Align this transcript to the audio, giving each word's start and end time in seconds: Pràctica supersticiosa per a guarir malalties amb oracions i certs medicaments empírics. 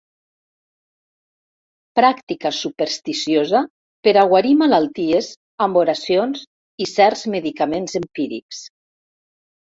Pràctica 1.99 2.51
supersticiosa 2.59 3.61
per 4.07 4.15
a 4.23 4.25
guarir 4.33 4.55
malalties 4.63 5.29
amb 5.67 5.79
oracions 5.83 6.43
i 6.87 6.91
certs 6.95 7.25
medicaments 7.37 7.97
empírics. 8.03 8.65